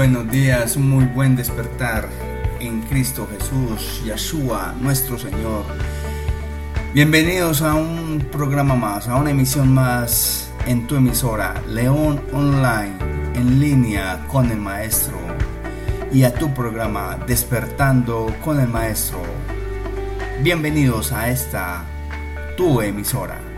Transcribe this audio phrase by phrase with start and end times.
[0.00, 2.08] Buenos días, muy buen despertar
[2.58, 5.66] en Cristo Jesús, Yeshua, nuestro Señor.
[6.94, 12.94] Bienvenidos a un programa más, a una emisión más en tu emisora, León Online,
[13.34, 15.18] en línea con el Maestro,
[16.10, 19.20] y a tu programa, Despertando con el Maestro.
[20.42, 21.84] Bienvenidos a esta,
[22.56, 23.49] tu emisora.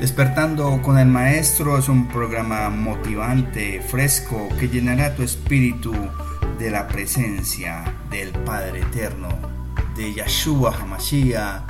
[0.00, 5.94] Despertando con el Maestro es un programa motivante, fresco, que llenará tu espíritu
[6.58, 9.28] de la presencia del Padre Eterno,
[9.96, 11.62] de Yahshua Hamashiach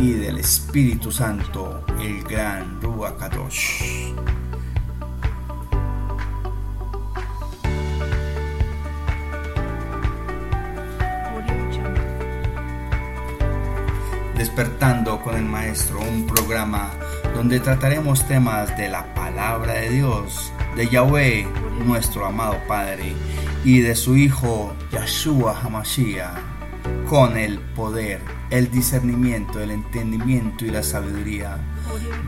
[0.00, 4.12] y del Espíritu Santo, el gran Ruach Kadosh.
[14.36, 16.92] Despertando con el Maestro, un programa
[17.34, 21.46] donde trataremos temas de la palabra de Dios, de Yahweh,
[21.84, 23.12] nuestro amado Padre,
[23.64, 26.38] y de su Hijo Yahshua Hamashiach,
[27.08, 31.58] con el poder, el discernimiento, el entendimiento y la sabiduría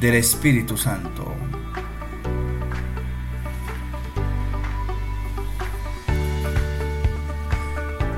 [0.00, 1.32] del Espíritu Santo.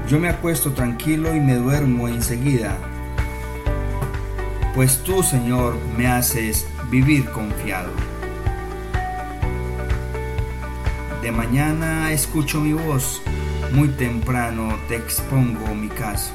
[0.08, 2.78] Yo me acuesto tranquilo y me duermo enseguida,
[4.74, 7.90] pues tú, Señor, me haces vivir confiado.
[11.22, 13.20] De mañana escucho mi voz,
[13.72, 16.32] muy temprano te expongo mi caso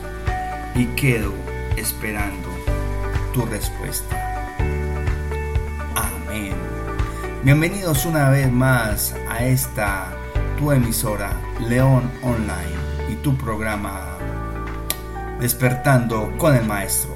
[0.76, 1.34] y quedo
[1.78, 2.50] esperando
[3.34, 4.58] tu respuesta.
[5.96, 6.54] Amén.
[7.44, 10.16] Bienvenidos una vez más a esta
[10.58, 11.32] tu emisora
[11.68, 14.18] León Online y tu programa
[15.40, 17.13] Despertando con el Maestro.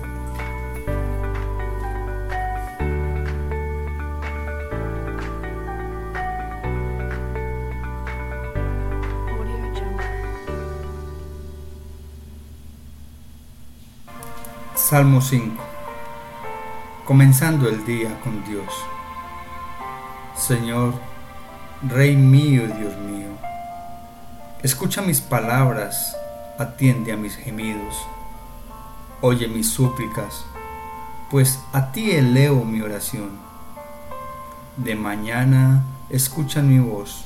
[14.90, 15.62] Salmo 5.
[17.04, 18.72] Comenzando el día con Dios.
[20.34, 20.94] Señor,
[21.86, 23.28] Rey mío y Dios mío,
[24.64, 26.16] escucha mis palabras,
[26.58, 27.98] atiende a mis gemidos,
[29.20, 30.46] oye mis súplicas,
[31.30, 33.32] pues a ti elevo mi oración.
[34.78, 37.26] De mañana escucha mi voz,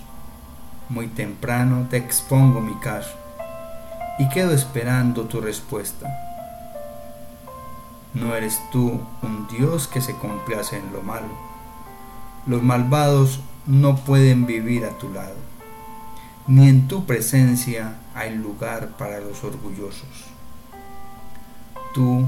[0.90, 3.16] muy temprano te expongo mi caso
[4.18, 6.31] y quedo esperando tu respuesta.
[8.14, 11.30] No eres tú un Dios que se complace en lo malo.
[12.46, 15.36] Los malvados no pueden vivir a tu lado,
[16.48, 20.26] ni en tu presencia hay lugar para los orgullosos.
[21.94, 22.28] Tú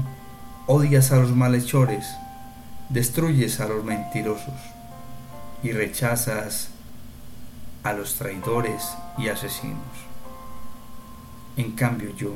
[0.66, 2.06] odias a los malhechores,
[2.88, 4.54] destruyes a los mentirosos
[5.62, 6.68] y rechazas
[7.82, 9.82] a los traidores y asesinos.
[11.56, 12.30] En cambio yo,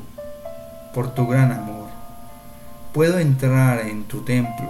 [0.94, 1.97] por tu gran amor,
[2.98, 4.66] puedo entrar en tu templo,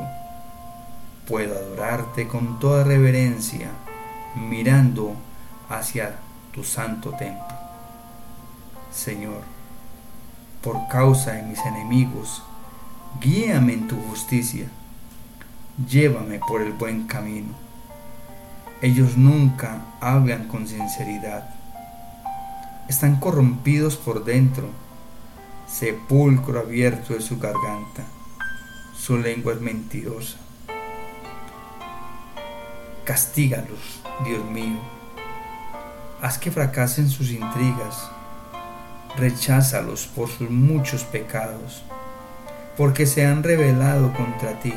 [1.26, 3.70] puedo adorarte con toda reverencia,
[4.36, 5.14] mirando
[5.70, 6.18] hacia
[6.52, 7.56] tu santo templo.
[8.92, 9.40] Señor,
[10.60, 12.42] por causa de mis enemigos,
[13.18, 14.68] guíame en tu justicia,
[15.88, 17.54] llévame por el buen camino.
[18.82, 21.48] Ellos nunca hablan con sinceridad,
[22.90, 24.68] están corrompidos por dentro
[25.66, 28.04] sepulcro abierto de su garganta.
[29.08, 30.36] Su lengua es mentirosa.
[33.04, 34.80] Castígalos, Dios mío.
[36.20, 38.10] Haz que fracasen sus intrigas.
[39.16, 41.84] Recházalos por sus muchos pecados,
[42.76, 44.74] porque se han rebelado contra ti.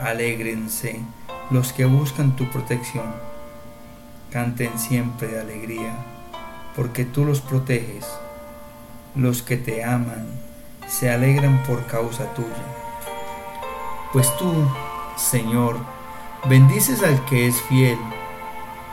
[0.00, 1.00] Alégrense
[1.50, 3.12] los que buscan tu protección.
[4.30, 5.92] Canten siempre de alegría,
[6.76, 8.06] porque tú los proteges
[9.16, 10.45] los que te aman
[10.86, 12.64] se alegran por causa tuya.
[14.12, 14.52] Pues tú,
[15.16, 15.78] Señor,
[16.48, 17.98] bendices al que es fiel,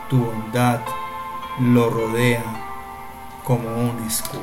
[0.09, 0.81] tu bondad
[1.59, 2.43] lo rodea
[3.43, 4.41] como un escudo.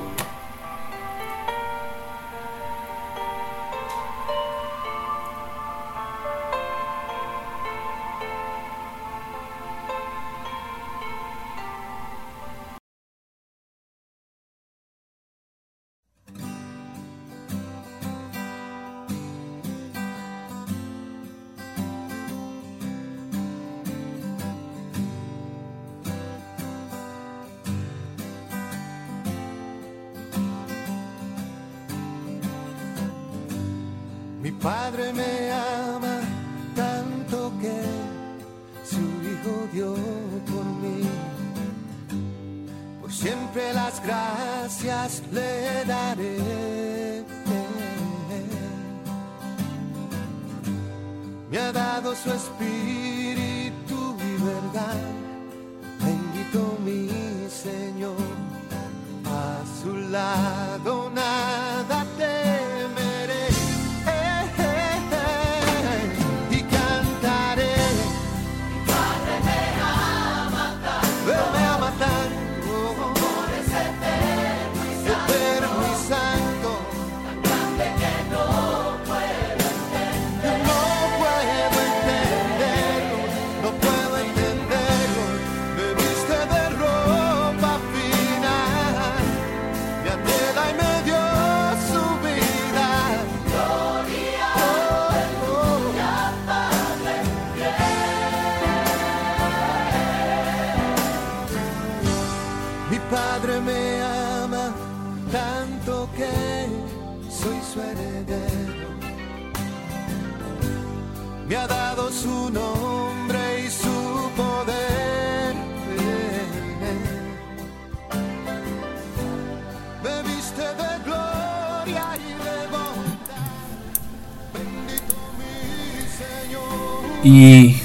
[127.32, 127.76] Y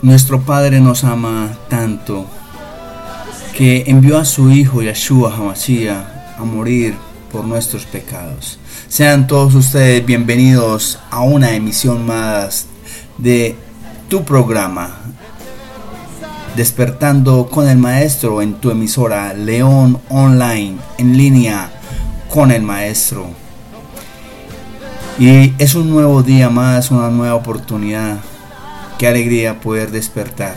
[0.00, 2.24] nuestro Padre nos ama tanto
[3.54, 6.94] que envió a su Hijo Yeshua Hamashiach a morir
[7.30, 8.58] por nuestros pecados.
[8.88, 12.64] Sean todos ustedes bienvenidos a una emisión más
[13.18, 13.56] de
[14.08, 14.96] tu programa
[16.56, 21.70] Despertando con el Maestro en tu emisora León Online en línea
[22.30, 23.26] con el Maestro.
[25.18, 28.16] Y es un nuevo día más, una nueva oportunidad.
[28.98, 30.56] Qué alegría poder despertar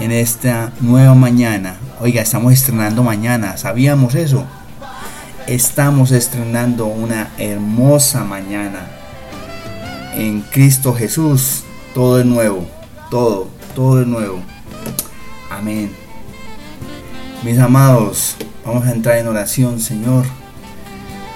[0.00, 1.76] en esta nueva mañana.
[2.00, 4.44] Oiga, estamos estrenando mañana, ¿sabíamos eso?
[5.46, 8.88] Estamos estrenando una hermosa mañana.
[10.16, 11.62] En Cristo Jesús,
[11.94, 12.66] todo es nuevo,
[13.08, 14.40] todo, todo es nuevo.
[15.48, 15.92] Amén.
[17.44, 18.34] Mis amados,
[18.66, 20.24] vamos a entrar en oración, Señor.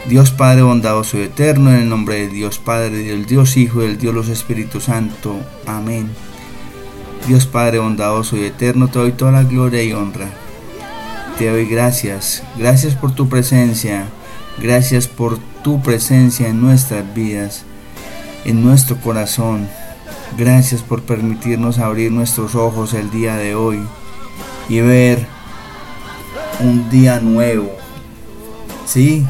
[0.09, 3.89] Dios Padre bondadoso y eterno, en el nombre de Dios Padre, del Dios Hijo y
[3.89, 5.35] del Dios los Espíritu Santo.
[5.67, 6.09] Amén.
[7.27, 10.29] Dios Padre bondadoso y eterno, te doy toda la gloria y honra.
[11.39, 14.07] Te doy gracias, gracias por tu presencia,
[14.59, 17.65] gracias por tu presencia en nuestras vidas,
[18.45, 19.69] en nuestro corazón.
[20.39, 23.81] Gracias por permitirnos abrir nuestros ojos el día de hoy
[24.69, 25.27] y ver
[26.61, 27.73] un día nuevo.
[28.87, 29.27] Sí,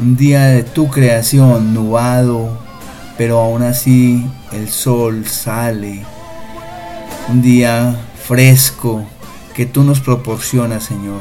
[0.00, 2.58] un día de tu creación, nubado,
[3.18, 6.04] pero aún así el sol sale.
[7.28, 7.96] Un día
[8.26, 9.04] fresco
[9.54, 11.20] que tú nos proporcionas, Señor.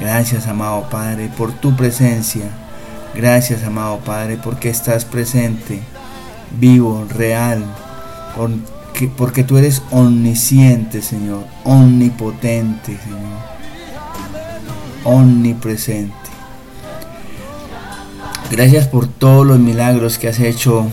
[0.00, 2.46] Gracias, amado Padre, por tu presencia.
[3.14, 5.80] Gracias, amado Padre, porque estás presente,
[6.58, 7.64] vivo, real,
[8.36, 13.38] porque, porque tú eres omnisciente, Señor, omnipotente, Señor,
[15.04, 16.23] omnipresente.
[18.56, 20.86] Gracias por todos los milagros que has hecho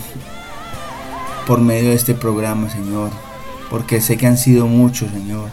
[1.45, 3.11] por medio de este programa, Señor,
[3.69, 5.51] porque sé que han sido muchos, Señor.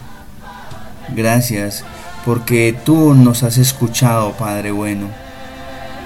[1.15, 1.85] Gracias
[2.25, 5.05] porque tú nos has escuchado, Padre bueno.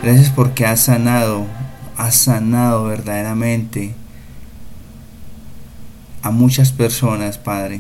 [0.04, 1.46] Gracias porque has sanado,
[1.96, 3.96] has sanado verdaderamente
[6.22, 7.80] a muchas personas, Padre.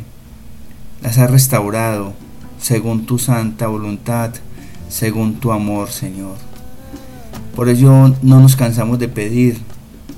[1.02, 2.14] Las has restaurado
[2.58, 4.32] según tu santa voluntad,
[4.88, 6.53] según tu amor, Señor.
[7.56, 9.58] Por ello no nos cansamos de pedir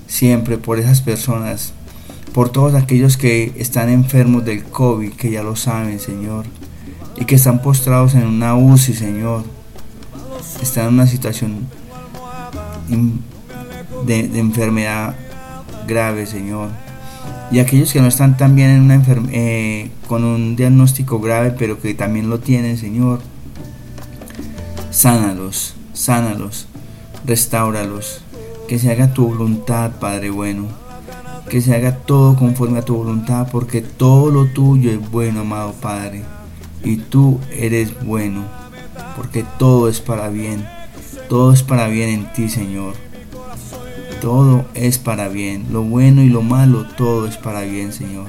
[0.07, 1.73] siempre por esas personas,
[2.33, 6.45] por todos aquellos que están enfermos del COVID, que ya lo saben, Señor,
[7.17, 9.43] y que están postrados en una UCI, Señor.
[10.61, 11.67] Están en una situación
[14.05, 15.15] de, enfermedad
[15.87, 16.69] grave, Señor.
[17.51, 21.93] Y aquellos que no están también en una eh, con un diagnóstico grave, pero que
[21.93, 23.19] también lo tienen, Señor.
[24.89, 26.67] Sánalos, sánalos,
[27.25, 28.21] restauralos.
[28.67, 30.67] Que se haga tu voluntad, Padre bueno.
[31.49, 35.73] Que se haga todo conforme a tu voluntad, porque todo lo tuyo es bueno, amado
[35.73, 36.23] Padre.
[36.83, 38.43] Y tú eres bueno,
[39.15, 40.67] porque todo es para bien.
[41.29, 42.93] Todo es para bien en ti, Señor.
[44.21, 45.65] Todo es para bien.
[45.71, 48.27] Lo bueno y lo malo, todo es para bien, Señor.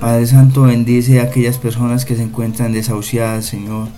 [0.00, 3.88] Padre Santo, bendice a aquellas personas que se encuentran desahuciadas, Señor.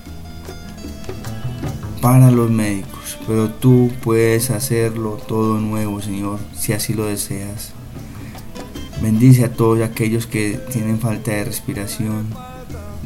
[2.01, 3.02] Para los médicos.
[3.33, 7.73] Pero tú puedes hacerlo todo nuevo, Señor, si así lo deseas.
[9.01, 12.27] Bendice a todos aquellos que tienen falta de respiración.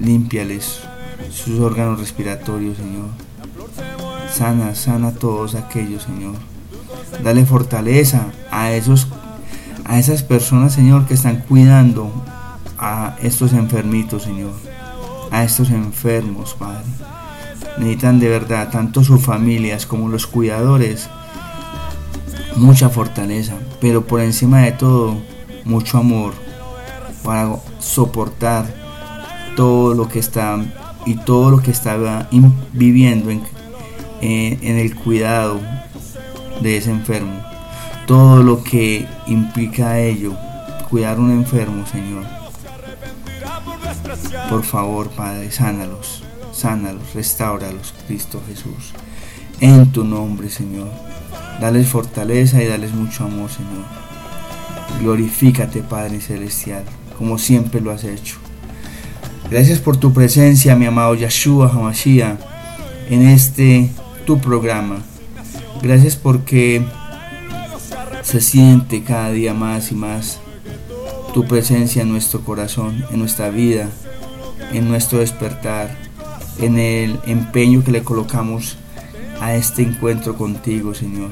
[0.01, 0.81] Límpiales
[1.31, 3.07] sus órganos respiratorios, Señor.
[4.29, 6.35] Sana, sana a todos aquellos, Señor.
[7.23, 9.07] Dale fortaleza a esos
[9.85, 12.11] a esas personas, Señor, que están cuidando
[12.79, 14.55] a estos enfermitos, Señor.
[15.31, 16.83] A estos enfermos, Padre.
[17.79, 21.09] Necesitan de verdad, tanto sus familias como los cuidadores,
[22.57, 25.21] mucha fortaleza, pero por encima de todo,
[25.65, 26.33] mucho amor
[27.23, 28.67] para soportar
[29.57, 30.59] todo lo que está
[31.05, 32.29] y todo lo que estaba
[32.73, 33.43] viviendo en,
[34.21, 35.61] en el cuidado
[36.61, 37.43] de ese enfermo.
[38.07, 40.35] Todo lo que implica ello,
[40.89, 42.25] cuidar a un enfermo, Señor.
[44.49, 46.23] Por favor, Padre, sánalos,
[46.57, 48.93] sánalos, restauralos, Cristo Jesús.
[49.61, 50.89] En tu nombre, Señor.
[51.61, 53.85] Dales fortaleza y dales mucho amor, Señor.
[55.01, 56.85] Glorifícate, Padre Celestial,
[57.19, 58.37] como siempre lo has hecho.
[59.51, 62.39] Gracias por tu presencia, mi amado Yeshua Hamashiach,
[63.09, 63.91] en este
[64.25, 64.99] tu programa.
[65.83, 66.85] Gracias porque
[68.23, 70.41] se siente cada día más y más
[71.33, 73.89] tu presencia en nuestro corazón, en nuestra vida,
[74.73, 76.06] en nuestro despertar,
[76.59, 78.77] en el empeño que le colocamos
[79.41, 81.31] a este encuentro contigo, Señor.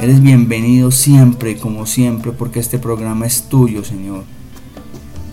[0.00, 4.24] Eres bienvenido siempre, como siempre, porque este programa es tuyo, Señor.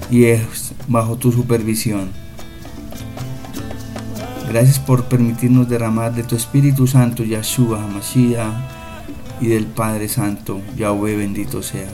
[0.10, 2.12] Y es bajo tu supervisión.
[4.50, 8.54] Gracias por permitirnos derramar de tu Espíritu Santo, Yahshua HaMashiach,
[9.40, 11.90] y del Padre Santo, Yahweh bendito sea.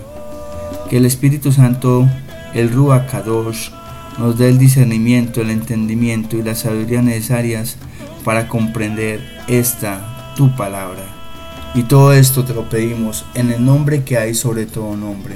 [0.90, 2.10] Que el Espíritu Santo,
[2.54, 3.70] el Ruach Kadosh,
[4.18, 7.78] nos dé el discernimiento, el entendimiento y la sabiduría necesarias
[8.24, 11.04] para comprender esta tu palabra.
[11.76, 15.36] Y todo esto te lo pedimos en el nombre que hay sobre todo nombre.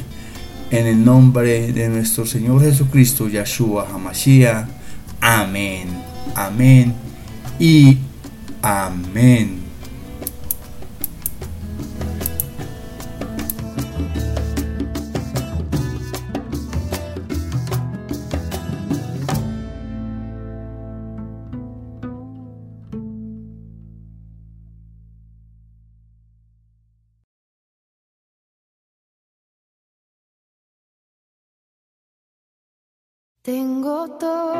[0.72, 4.68] En el nombre de nuestro Señor Jesucristo, Yahshua HaMashiach.
[5.20, 5.88] Amén.
[6.36, 6.94] Amén
[7.60, 7.98] y
[8.62, 9.61] amén.
[34.02, 34.51] Tengo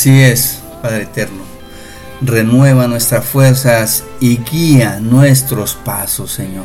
[0.00, 1.42] Así es, Padre Eterno.
[2.22, 6.64] Renueva nuestras fuerzas y guía nuestros pasos, Señor.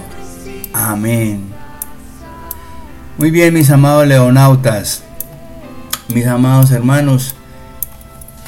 [0.72, 1.44] Amén.
[3.18, 5.04] Muy bien, mis amados leonautas
[6.14, 7.36] mis amados hermanos,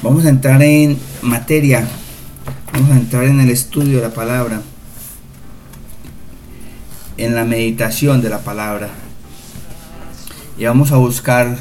[0.01, 1.86] vamos a entrar en materia,
[2.72, 4.62] vamos a entrar en el estudio de la palabra,
[7.17, 8.88] en la meditación de la palabra.
[10.58, 11.58] Y vamos a buscar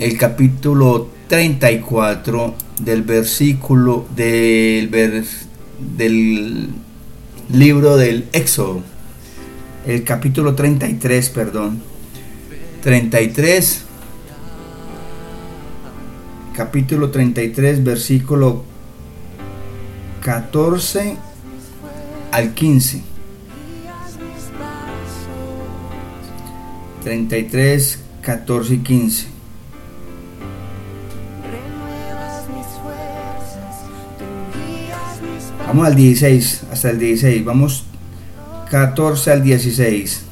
[0.00, 4.90] el capítulo 34 del versículo del,
[5.96, 6.68] del
[7.52, 8.82] libro del Éxodo.
[9.86, 11.82] El capítulo 33, perdón.
[12.82, 13.86] 33
[16.56, 18.64] capítulo 33, versículo
[20.22, 21.16] 14
[22.32, 23.02] al 15.
[27.04, 29.35] 33, 14 y 15.
[35.76, 37.44] Vamos al 16, hasta el 16.
[37.44, 37.84] Vamos
[38.70, 40.24] 14 al 16.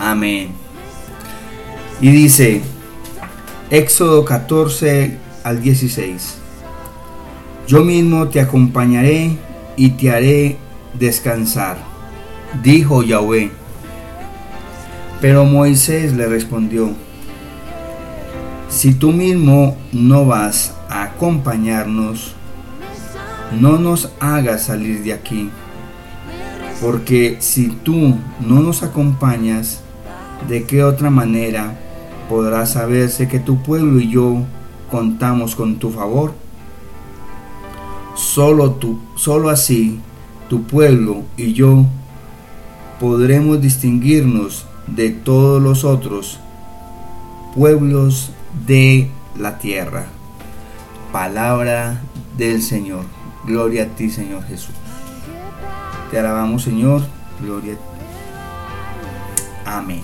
[0.00, 0.48] Amén.
[2.00, 2.60] Y dice,
[3.70, 6.38] Éxodo 14 al 16,
[7.68, 9.36] Yo mismo te acompañaré
[9.76, 10.56] y te haré
[10.92, 11.78] descansar,
[12.64, 13.61] dijo Yahweh.
[15.22, 16.90] Pero Moisés le respondió,
[18.68, 22.34] si tú mismo no vas a acompañarnos,
[23.60, 25.48] no nos hagas salir de aquí,
[26.80, 29.82] porque si tú no nos acompañas,
[30.48, 31.78] ¿de qué otra manera
[32.28, 34.38] podrá saberse que tu pueblo y yo
[34.90, 36.34] contamos con tu favor?
[38.16, 40.00] Solo tú, solo así
[40.48, 41.86] tu pueblo y yo
[42.98, 46.38] podremos distinguirnos de todos los otros
[47.54, 48.32] pueblos
[48.66, 50.06] de la tierra.
[51.12, 52.00] Palabra
[52.36, 53.04] del Señor.
[53.44, 54.74] Gloria a ti, Señor Jesús.
[56.10, 57.02] Te alabamos, Señor.
[57.40, 57.82] Gloria a ti.
[59.64, 60.02] Amén.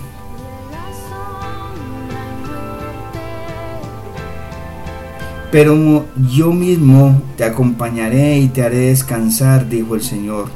[5.51, 10.49] Pero yo mismo te acompañaré y te haré descansar, dijo el Señor.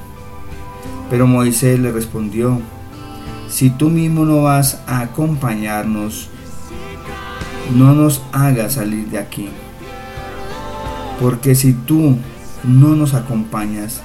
[1.10, 2.60] Pero Moisés le respondió,
[3.50, 6.30] si tú mismo no vas a acompañarnos,
[7.76, 9.50] no nos hagas salir de aquí.
[11.20, 12.18] Porque si tú
[12.64, 14.02] no nos acompañas,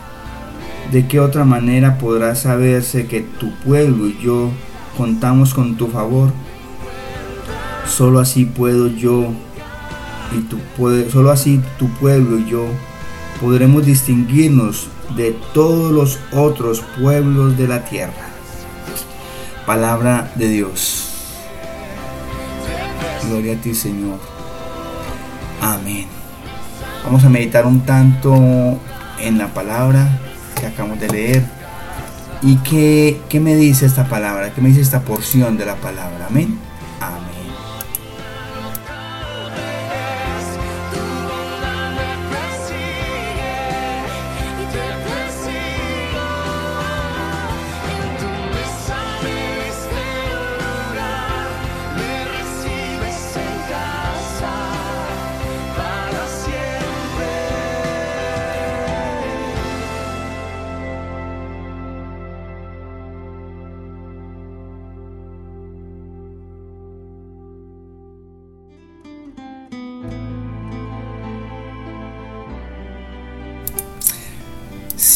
[0.92, 4.50] ¿de qué otra manera podrá saberse que tu pueblo y yo
[4.96, 6.32] contamos con tu favor?
[7.86, 9.32] Solo así puedo yo
[10.36, 10.58] y tu
[11.10, 12.66] solo así tu pueblo y yo
[13.40, 18.27] podremos distinguirnos de todos los otros pueblos de la tierra.
[19.68, 21.08] Palabra de Dios.
[23.28, 24.18] Gloria a ti, Señor.
[25.60, 26.06] Amén.
[27.04, 28.80] Vamos a meditar un tanto
[29.20, 30.08] en la palabra
[30.58, 31.44] que acabamos de leer.
[32.40, 34.54] ¿Y qué, qué me dice esta palabra?
[34.54, 36.28] ¿Qué me dice esta porción de la palabra?
[36.30, 36.58] Amén.
[36.98, 37.27] Amén.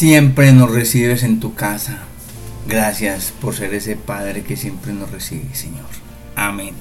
[0.03, 1.99] Siempre nos recibes en tu casa.
[2.67, 5.85] Gracias por ser ese Padre que siempre nos recibe, Señor.
[6.35, 6.75] Amén.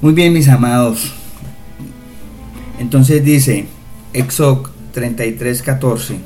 [0.00, 1.14] Muy bien, mis amados.
[2.78, 3.66] Entonces dice,
[4.12, 6.18] Exoc 33:14,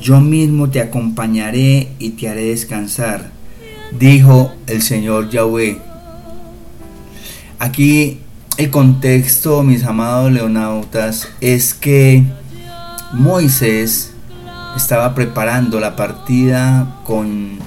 [0.00, 3.32] Yo mismo te acompañaré y te haré descansar,
[3.98, 5.76] dijo el Señor Yahweh.
[7.58, 8.20] Aquí
[8.56, 12.24] el contexto, mis amados leonautas, es que
[13.12, 14.09] Moisés
[14.76, 17.58] estaba preparando la partida con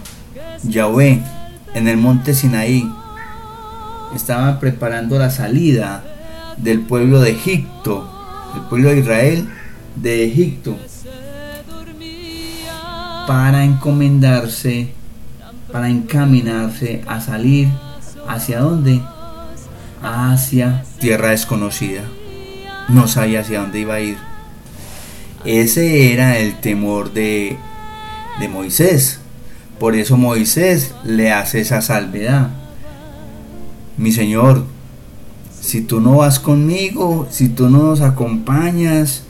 [0.63, 1.21] Yahweh
[1.73, 2.89] en el monte Sinaí.
[4.15, 6.03] Estaba preparando la salida
[6.57, 8.09] del pueblo de Egipto,
[8.55, 9.49] el pueblo de Israel
[9.95, 10.77] de Egipto,
[13.27, 14.93] para encomendarse,
[15.71, 17.69] para encaminarse a salir
[18.27, 19.01] hacia dónde?
[20.01, 22.01] Hacia tierra desconocida.
[22.89, 24.32] No sabía hacia dónde iba a ir
[25.45, 27.57] ese era el temor de,
[28.39, 29.19] de Moisés.
[29.79, 32.51] Por eso Moisés le hace esa salvedad.
[33.97, 34.65] Mi Señor,
[35.59, 39.23] si tú no vas conmigo, si tú no nos acompañas,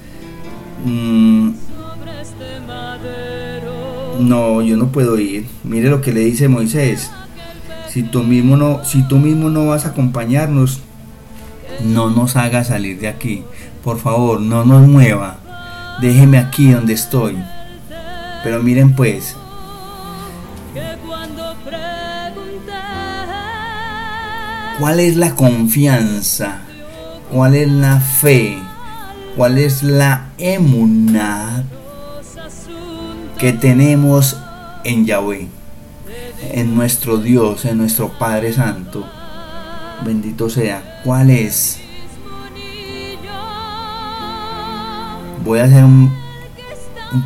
[0.85, 1.49] mm,
[4.19, 5.47] no, yo no puedo ir.
[5.63, 7.09] Mire lo que le dice Moisés.
[7.89, 10.81] Si tú mismo no, si tú mismo no vas a acompañarnos,
[11.83, 13.43] no nos haga salir de aquí.
[13.83, 15.42] Por favor, no nos mueva
[16.01, 17.37] déjeme aquí donde estoy.
[18.43, 19.35] Pero miren pues,
[24.79, 26.57] ¿cuál es la confianza?
[27.31, 28.57] ¿Cuál es la fe?
[29.35, 31.63] ¿Cuál es la emunidad
[33.37, 34.37] que tenemos
[34.83, 35.47] en Yahweh?
[36.51, 39.09] En nuestro Dios, en nuestro Padre Santo.
[40.05, 41.01] Bendito sea.
[41.03, 41.82] ¿Cuál es?
[45.43, 46.11] Voy a hacer un,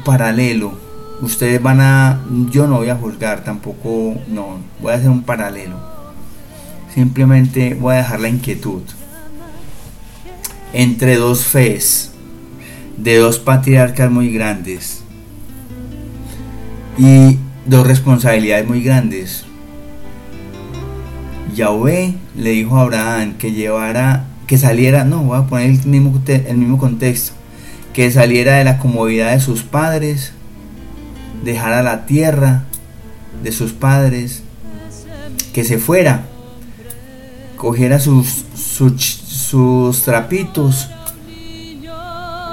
[0.03, 0.73] paralelo.
[1.21, 5.77] Ustedes van a, yo no voy a juzgar tampoco, no, voy a hacer un paralelo.
[6.93, 8.81] Simplemente voy a dejar la inquietud
[10.73, 12.11] entre dos fes
[12.97, 15.03] de dos patriarcas muy grandes
[16.97, 19.45] y dos responsabilidades muy grandes.
[21.55, 26.77] Yahweh le dijo a Abraham que llevara, que saliera, no, voy a poner el mismo
[26.77, 27.36] contexto,
[27.97, 30.31] que saliera de la comodidad de sus padres,
[31.43, 32.65] dejara la tierra
[33.41, 34.43] de sus padres
[35.51, 36.27] que se fuera,
[37.55, 40.89] cogiera sus, sus, trapitos,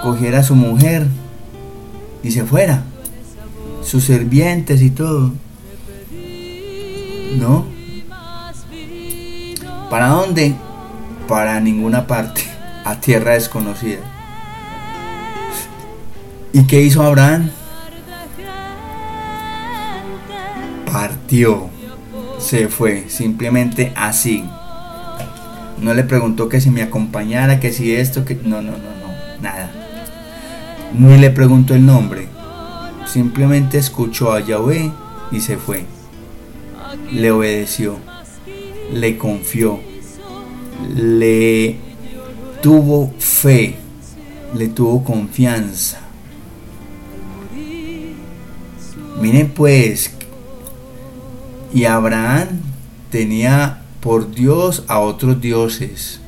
[0.02, 1.08] cogiera a su mujer
[2.22, 2.84] y se fuera,
[3.82, 5.34] sus sirvientes y todo.
[7.38, 7.66] ¿No?
[9.90, 10.54] ¿Para dónde?
[11.28, 12.44] Para ninguna parte,
[12.86, 14.13] a tierra desconocida.
[16.54, 17.50] ¿Y qué hizo Abraham?
[20.86, 21.68] Partió,
[22.38, 24.44] se fue, simplemente así.
[25.80, 28.36] No le preguntó que si me acompañara, que si esto, que...
[28.36, 29.68] No, no, no, no, nada.
[30.96, 32.28] Ni le preguntó el nombre.
[33.04, 34.92] Simplemente escuchó a Yahweh
[35.32, 35.84] y se fue.
[37.10, 37.96] Le obedeció,
[38.92, 39.80] le confió,
[40.94, 41.78] le
[42.62, 43.74] tuvo fe,
[44.56, 46.03] le tuvo confianza.
[49.24, 50.10] Miren pues,
[51.72, 52.60] y Abraham
[53.10, 56.20] tenía por Dios a otros dioses.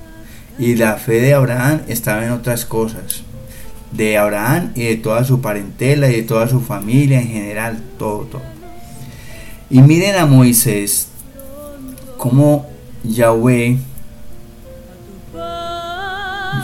[0.59, 3.20] Y la fe de Abraham estaba en otras cosas.
[3.92, 8.20] De Abraham y de toda su parentela y de toda su familia en general, todo,
[8.20, 8.42] todo.
[9.68, 11.09] Y miren a Moisés,
[12.16, 12.66] como
[13.04, 13.76] Yahweh,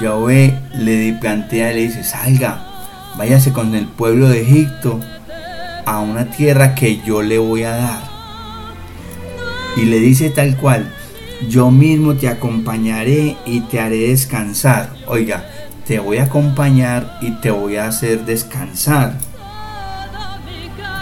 [0.01, 2.67] Yahweh le plantea, le dice, salga,
[3.19, 4.99] váyase con el pueblo de Egipto
[5.85, 8.03] a una tierra que yo le voy a dar.
[9.77, 10.93] Y le dice tal cual,
[11.49, 14.95] yo mismo te acompañaré y te haré descansar.
[15.07, 15.45] Oiga,
[15.87, 19.19] te voy a acompañar y te voy a hacer descansar.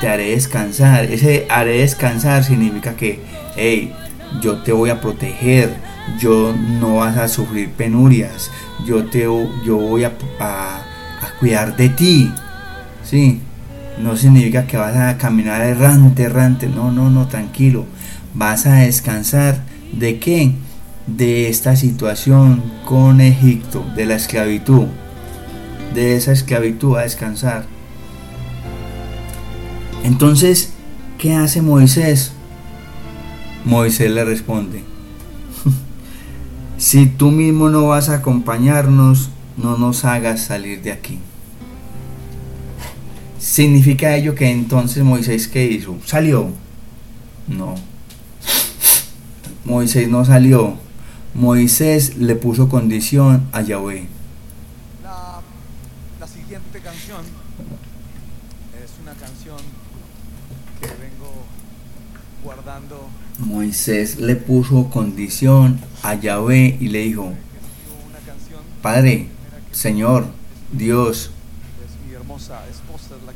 [0.00, 1.04] Te haré descansar.
[1.04, 3.20] Ese haré descansar significa que,
[3.56, 3.92] hey,
[4.40, 5.74] yo te voy a proteger.
[6.18, 8.50] Yo no vas a sufrir penurias.
[8.86, 12.32] Yo te yo voy a, a, a cuidar de ti.
[13.04, 13.40] Sí,
[14.02, 16.68] no significa que vas a caminar errante, errante.
[16.68, 17.86] No, no, no, tranquilo.
[18.34, 19.64] Vas a descansar.
[19.92, 20.54] ¿De qué?
[21.06, 24.86] De esta situación con Egipto, de la esclavitud.
[25.94, 27.64] De esa esclavitud a descansar.
[30.04, 30.72] Entonces,
[31.18, 32.32] ¿qué hace Moisés?
[33.64, 34.82] Moisés le responde,
[36.78, 41.18] si tú mismo no vas a acompañarnos, no nos hagas salir de aquí.
[43.40, 45.96] ¿Significa ello que entonces Moisés qué hizo?
[46.05, 46.50] ¿Salió?
[47.48, 47.74] No.
[49.64, 50.76] Moisés no salió.
[51.35, 54.07] Moisés le puso condición a Yahweh.
[55.03, 55.40] La,
[56.20, 57.22] la siguiente canción
[58.85, 59.57] es una canción
[60.81, 61.46] que vengo
[62.44, 63.09] guardando.
[63.38, 67.33] Moisés le puso condición a Yahweh y le dijo,
[68.83, 69.29] Padre,
[69.72, 70.26] Señor,
[70.72, 71.31] Dios,
[71.85, 73.33] es mi hermosa esposa, es la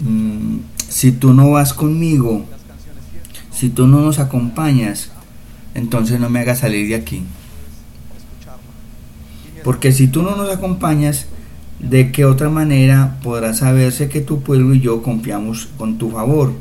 [0.00, 0.58] mm,
[0.88, 2.44] si tú no vas conmigo,
[3.52, 5.10] si tú no nos acompañas,
[5.74, 7.22] entonces no me hagas salir de aquí.
[9.62, 11.26] Porque si tú no nos acompañas,
[11.78, 16.52] ¿de qué otra manera podrá saberse que tu pueblo y yo confiamos con tu favor?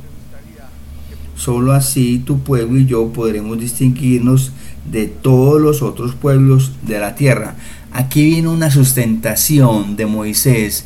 [1.35, 4.51] Solo así tu pueblo y yo podremos distinguirnos
[4.91, 7.55] de todos los otros pueblos de la tierra.
[7.91, 10.85] Aquí viene una sustentación de Moisés,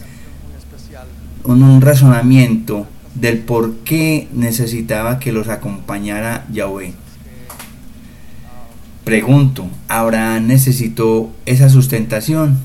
[1.44, 6.94] un, razonamiento del por qué necesitaba que los acompañara Yahweh.
[9.04, 12.58] Pregunto, ¿Abraham necesitó esa sustentación?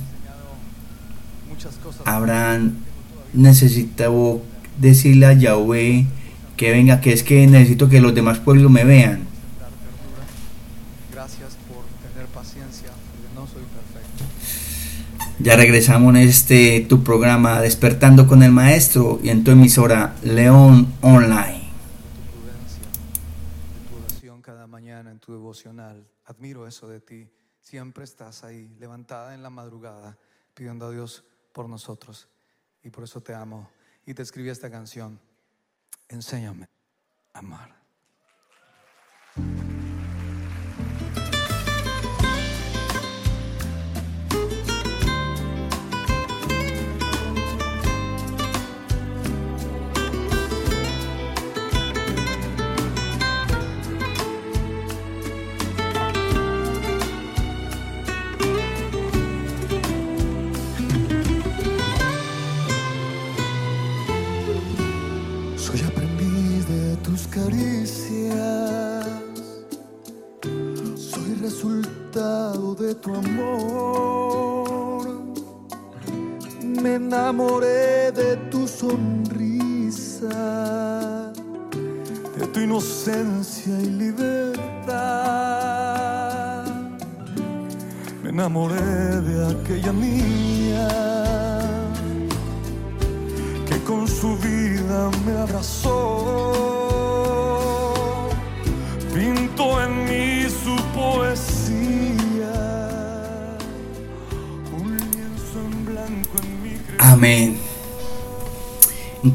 [2.05, 2.75] Abraham
[3.33, 4.41] necesitó
[4.79, 6.07] decirle a Yahweh
[6.57, 9.21] que venga, que es que necesito que los demás pueblos me vean.
[9.61, 10.25] dar ternura.
[11.12, 14.25] Gracias por tener paciencia, porque no soy perfecto.
[15.40, 20.92] Ya regresamos en este tu programa Despertando con el Maestro y en tu emisora León
[21.01, 21.68] Online.
[24.42, 26.09] cada mañana en tu devocional.
[26.24, 27.29] Admiro eso de ti.
[27.61, 30.16] Siempre estás ahí, levantada en la madrugada,
[30.55, 31.22] pidiendo a Dios
[31.53, 32.29] por nosotros.
[32.83, 33.70] Y por eso te amo.
[34.07, 35.20] Y te escribí esta canción.
[36.09, 36.66] Enséñame
[37.35, 37.77] a amar.
[73.01, 75.09] Tu amor.
[76.63, 80.29] Me enamoré de tu sonrisa,
[82.39, 84.97] de tu inocencia y libertad.
[88.23, 90.89] Me enamoré de aquella niña
[93.67, 96.67] que con su vida me abrazó.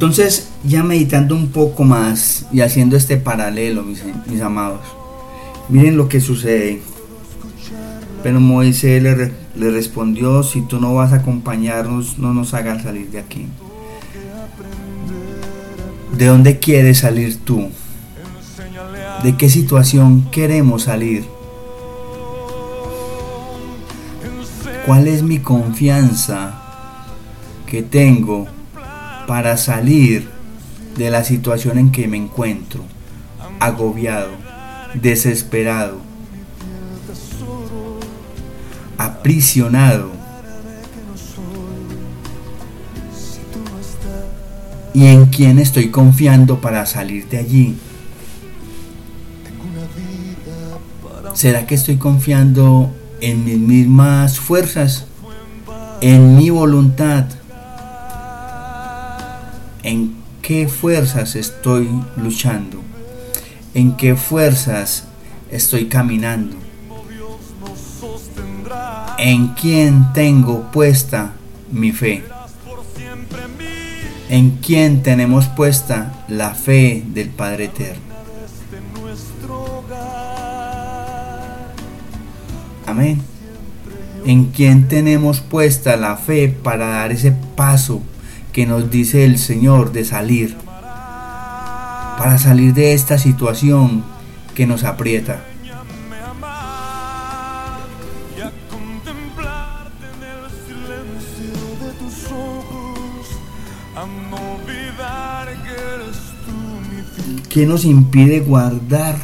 [0.03, 4.81] Entonces, ya meditando un poco más y haciendo este paralelo, mis, amados,
[5.69, 6.81] miren lo que sucede.
[8.21, 13.11] Pero Moisés le, le respondió, si tú no vas a acompañarnos, no nos hagas salir
[13.11, 13.47] de aquí.
[16.17, 17.69] ¿De dónde quieres salir tú?
[19.23, 21.23] ¿De qué situación queremos salir?
[24.85, 26.61] ¿Cuál es mi confianza
[27.65, 28.49] que tengo
[29.27, 30.27] para salir
[30.97, 32.83] de la situación en que me encuentro?
[33.59, 34.31] Agobiado,
[34.93, 35.99] desesperado,
[38.97, 40.11] aprisionado.
[44.93, 47.75] ¿Y en quién estoy confiando para salir de allí?
[51.33, 55.05] ¿Será que estoy confiando en mis mismas fuerzas?
[55.99, 57.25] ¿En mi voluntad?
[59.83, 62.79] ¿En qué fuerzas estoy luchando?
[63.73, 65.03] ¿En qué fuerzas
[65.51, 66.55] estoy caminando?
[69.17, 71.33] ¿En quién tengo puesta
[71.69, 72.23] mi fe?
[74.29, 78.01] ¿En quién tenemos puesta la fe del Padre Eterno?
[82.87, 83.21] Amén.
[84.25, 88.01] ¿En quién tenemos puesta la fe para dar ese paso
[88.53, 90.55] que nos dice el Señor de salir?
[92.17, 94.03] Para salir de esta situación
[94.53, 95.43] que nos aprieta.
[107.49, 109.15] ¿Qué nos impide guardar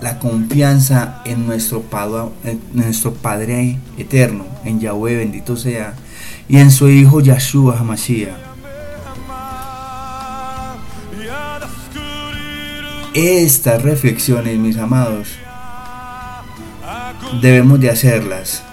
[0.00, 5.94] la confianza en nuestro, Padre, en nuestro Padre eterno, en Yahweh bendito sea,
[6.48, 8.53] y en su Hijo Yahshua Hamashiach?
[13.14, 15.28] Estas reflexiones, mis amados,
[17.40, 18.64] debemos de hacerlas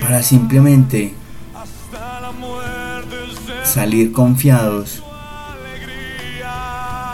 [0.00, 1.14] para simplemente
[3.62, 5.02] salir confiados,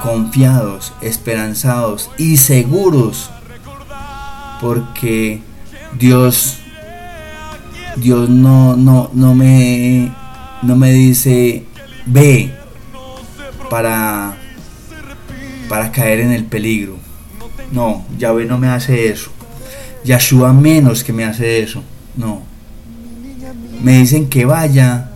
[0.03, 3.31] confiados, esperanzados y seguros,
[4.63, 5.43] porque
[5.99, 6.61] Dios,
[7.97, 10.15] Dios no, no, no me,
[10.63, 11.67] no me dice
[12.07, 12.55] ve
[13.69, 14.39] para,
[15.69, 16.97] para caer en el peligro.
[17.73, 19.31] No, Yahweh no me hace eso.
[20.05, 21.83] Yahshua menos que me hace eso.
[22.17, 22.43] No.
[23.83, 25.11] Me dicen que vaya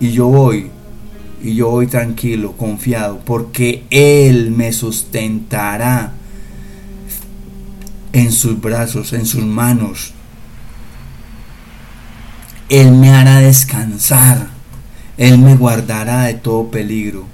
[0.00, 0.70] y yo voy.
[1.42, 6.12] Y yo voy tranquilo, confiado, porque Él me sustentará
[8.12, 10.14] en sus brazos, en sus manos.
[12.68, 14.48] Él me hará descansar.
[15.16, 17.26] Él me guardará de todo peligro.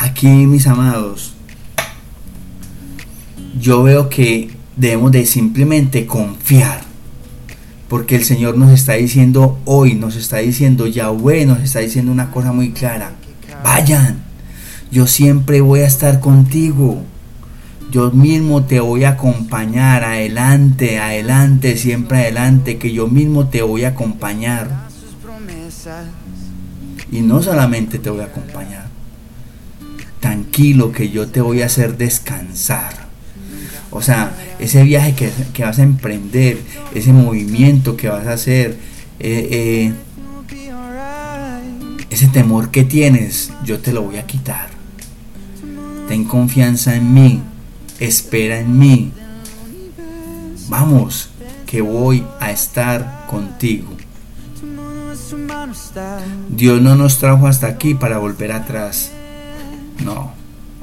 [0.00, 1.34] Aquí, mis amados,
[3.60, 6.80] yo veo que debemos de simplemente confiar.
[7.86, 12.30] Porque el Señor nos está diciendo hoy, nos está diciendo, Yahweh nos está diciendo una
[12.30, 13.12] cosa muy clara.
[13.62, 14.20] Vayan,
[14.90, 17.02] yo siempre voy a estar contigo.
[17.90, 23.84] Yo mismo te voy a acompañar, adelante, adelante, siempre adelante, que yo mismo te voy
[23.84, 24.88] a acompañar.
[27.12, 28.79] Y no solamente te voy a acompañar,
[30.20, 33.08] tranquilo que yo te voy a hacer descansar.
[33.90, 36.58] O sea, ese viaje que, que vas a emprender,
[36.94, 38.76] ese movimiento que vas a hacer,
[39.18, 39.92] eh, eh,
[42.10, 44.68] ese temor que tienes, yo te lo voy a quitar.
[46.08, 47.42] Ten confianza en mí,
[47.98, 49.12] espera en mí.
[50.68, 51.30] Vamos,
[51.66, 53.88] que voy a estar contigo.
[56.48, 59.12] Dios no nos trajo hasta aquí para volver atrás.
[60.04, 60.32] No,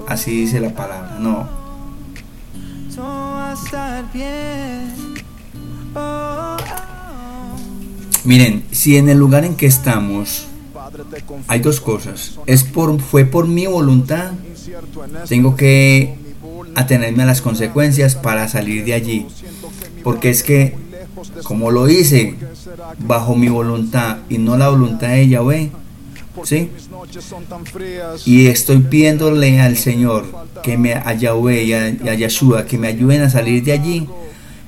[0.08, 1.48] así dice la palabra, no.
[8.24, 10.48] Miren, si en el lugar en que estamos
[11.48, 12.40] hay dos cosas.
[12.46, 14.32] Es por, fue por mi voluntad.
[15.28, 16.16] Tengo que
[16.76, 19.28] atenerme a las consecuencias para salir de allí.
[20.04, 20.76] Porque es que,
[21.44, 22.36] como lo hice
[23.00, 25.72] bajo mi voluntad y no la voluntad de Yahweh,
[26.44, 26.70] ¿Sí?
[28.26, 30.26] Y estoy pidiéndole al Señor
[30.64, 33.72] que me a Yahweh y a, y a Yeshua que me ayuden a salir de
[33.74, 34.08] allí.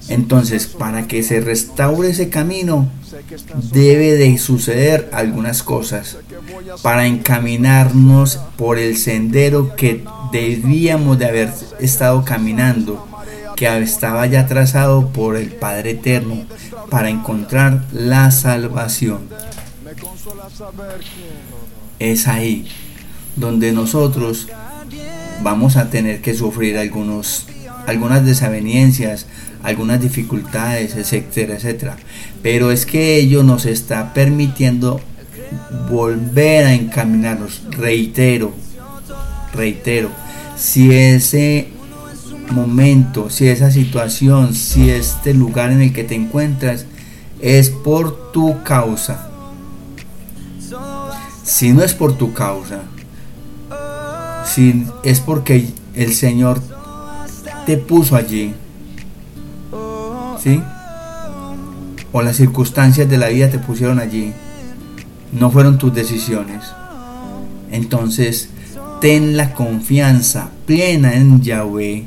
[0.08, 2.90] Entonces, para que se restaure ese camino,
[3.72, 6.18] debe de suceder algunas cosas
[6.82, 13.08] para encaminarnos por el sendero que debíamos de haber estado caminando,
[13.56, 16.46] que estaba ya trazado por el Padre Eterno
[16.90, 19.28] para encontrar la salvación.
[22.00, 22.66] Es ahí
[23.36, 24.48] donde nosotros
[25.44, 27.46] vamos a tener que sufrir algunos,
[27.88, 29.28] algunas desavenencias,
[29.64, 31.98] algunas dificultades, etcétera, etcétera.
[32.42, 35.02] Pero es que ello nos está permitiendo
[35.90, 37.64] volver a encaminarnos.
[37.72, 38.54] Reitero,
[39.54, 40.10] reitero,
[40.58, 41.70] si ese
[42.52, 46.86] momento, si esa situación, si este lugar en el que te encuentras
[47.42, 49.29] es por tu causa,
[51.50, 52.82] si no es por tu causa,
[54.46, 56.62] si es porque el Señor
[57.66, 58.54] te puso allí,
[60.42, 60.62] ¿sí?
[62.12, 64.32] O las circunstancias de la vida te pusieron allí,
[65.32, 66.64] no fueron tus decisiones.
[67.72, 68.50] Entonces,
[69.02, 72.06] ten la confianza plena en Yahweh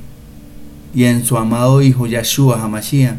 [0.94, 3.16] y en su amado Hijo Yahshua Hamashiach,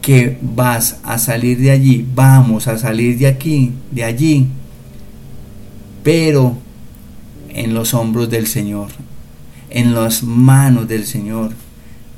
[0.00, 4.48] que vas a salir de allí, vamos a salir de aquí, de allí,
[6.02, 6.56] pero
[7.50, 8.88] en los hombros del Señor,
[9.70, 11.52] en las manos del Señor,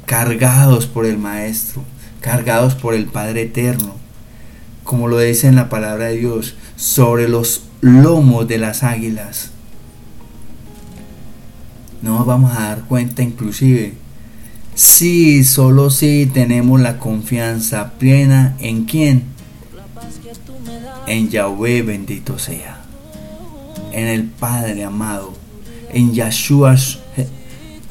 [0.07, 1.83] cargados por el Maestro,
[2.21, 3.95] cargados por el Padre Eterno,
[4.85, 9.51] como lo dice en la palabra de Dios, sobre los lomos de las águilas.
[12.03, 13.95] No nos vamos a dar cuenta inclusive
[14.75, 19.25] si solo si tenemos la confianza plena en quién?
[21.07, 22.72] En Yahweh bendito sea
[23.93, 25.35] en el Padre amado,
[25.93, 26.77] en Yahshua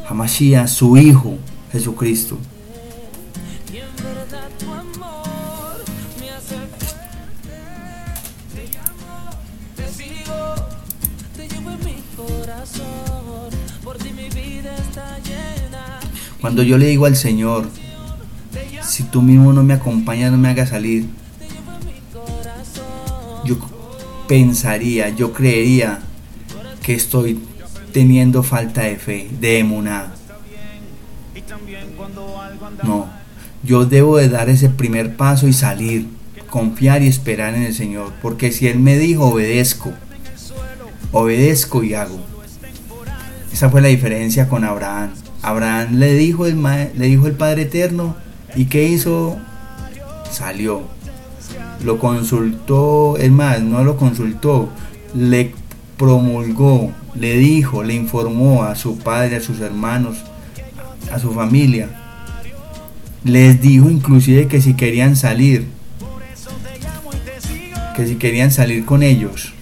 [0.08, 1.38] Hamashiach, su Hijo
[1.72, 2.38] Jesucristo.
[16.42, 17.70] Cuando yo le digo al Señor,
[18.82, 21.06] si tú mismo no me acompañas, no me hagas salir,
[24.32, 26.00] pensaría, yo creería
[26.82, 27.38] que estoy
[27.92, 30.14] teniendo falta de fe, de emuná.
[32.82, 33.10] No,
[33.62, 36.08] yo debo de dar ese primer paso y salir,
[36.50, 39.92] confiar y esperar en el Señor, porque si Él me dijo, obedezco,
[41.12, 42.22] obedezco y hago.
[43.52, 45.12] Esa fue la diferencia con Abraham.
[45.42, 48.16] Abraham le dijo el, le dijo el Padre Eterno
[48.56, 49.38] y ¿qué hizo?
[50.32, 50.84] Salió
[51.84, 54.70] lo consultó, es más, no lo consultó,
[55.16, 55.54] le
[55.98, 60.18] promulgó, le dijo, le informó a su padre, a sus hermanos,
[61.12, 61.90] a su familia.
[63.24, 65.68] Les dijo inclusive que si querían salir,
[67.96, 69.54] que si querían salir con ellos.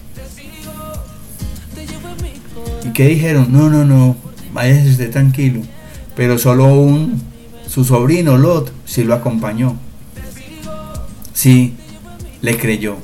[2.85, 3.47] ¿Y qué dijeron?
[3.51, 4.15] No, no, no,
[4.53, 5.61] váyase usted tranquilo.
[6.15, 7.21] Pero solo un,
[7.67, 9.75] su sobrino Lot sí lo acompañó.
[11.33, 11.75] Sí,
[12.41, 12.97] le creyó.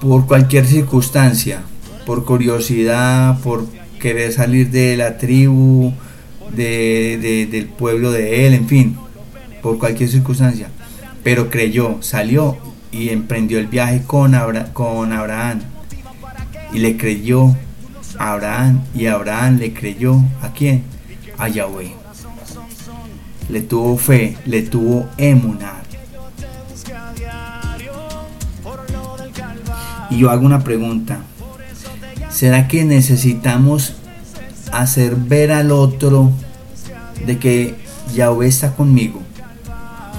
[0.00, 1.62] Por cualquier circunstancia,
[2.04, 3.66] por curiosidad, por
[4.00, 5.92] querer salir de la tribu,
[6.54, 8.96] del pueblo de él, en fin,
[9.62, 10.68] por cualquier circunstancia.
[11.22, 12.56] Pero creyó, salió
[12.92, 14.36] y emprendió el viaje con,
[14.72, 15.60] con Abraham.
[16.72, 17.56] Y le creyó
[18.18, 20.82] a Abraham y Abraham le creyó a quién?
[21.38, 21.92] A Yahweh.
[23.48, 25.85] Le tuvo fe, le tuvo emunar.
[30.10, 31.20] Y yo hago una pregunta.
[32.30, 33.94] ¿Será que necesitamos
[34.72, 36.30] hacer ver al otro
[37.24, 37.74] de que
[38.14, 39.22] Yahweh está conmigo?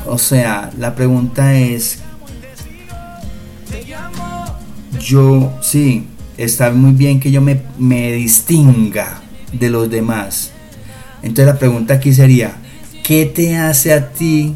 [0.06, 2.00] O sea, la pregunta es,
[5.00, 6.08] yo sí,
[6.38, 9.22] está muy bien que yo me, me distinga
[9.52, 10.52] de los demás.
[11.22, 12.56] Entonces la pregunta aquí sería,
[13.04, 14.54] ¿qué te hace a ti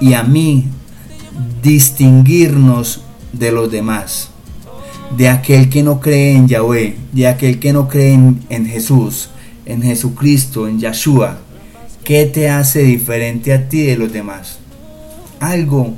[0.00, 0.66] y a mí
[1.62, 3.02] distinguirnos
[3.32, 4.30] de los demás?
[5.16, 9.30] de aquel que no cree en Yahweh, de aquel que no cree en, Jesús,
[9.66, 11.38] en Jesucristo, en Yahshua,
[12.04, 14.58] ¿qué te hace diferente a ti de los demás?
[15.40, 15.94] Algo,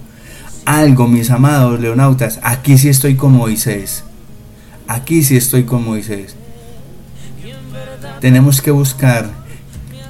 [0.65, 4.05] algo, mis amados leonautas, aquí sí estoy con Moisés.
[4.89, 6.37] Aquí sí estoy con Moisés.
[8.21, 9.31] Tenemos que buscar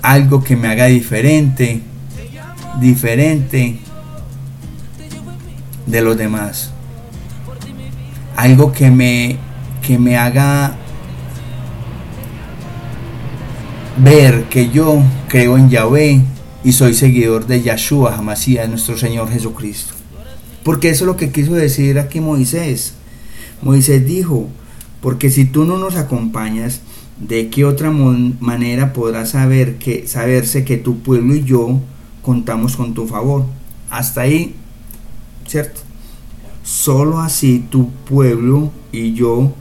[0.01, 1.83] algo que me haga diferente,
[2.81, 3.79] diferente
[5.87, 6.72] de los demás
[8.43, 9.37] algo que me,
[9.87, 10.77] que me haga
[13.99, 16.23] ver que yo creo en Yahvé
[16.65, 19.95] y soy seguidor de Yahshua Hamasías, nuestro Señor Jesucristo.
[20.65, 22.95] Porque eso es lo que quiso decir aquí Moisés.
[23.63, 24.49] Moisés dijo,
[25.01, 26.81] porque si tú no nos acompañas,
[27.21, 31.79] ¿de qué otra manera podrás saber que, saberse que tu pueblo y yo
[32.23, 33.47] contamos con tu favor?
[33.89, 34.57] Hasta ahí,
[35.47, 35.82] ¿cierto?
[36.63, 39.53] Solo así tu pueblo y yo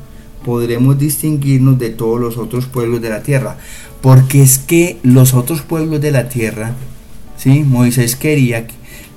[0.46, 3.58] podremos distinguirnos de todos los otros pueblos de la tierra.
[4.02, 6.74] Porque es que los otros pueblos de la tierra,
[7.38, 7.64] ¿sí?
[7.64, 8.68] Moisés quería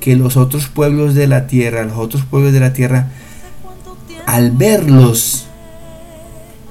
[0.01, 3.09] que los otros pueblos de la tierra, los otros pueblos de la tierra,
[4.27, 5.47] al verlos,